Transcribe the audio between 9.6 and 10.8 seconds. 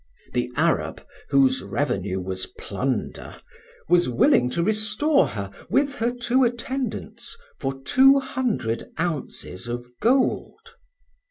of gold.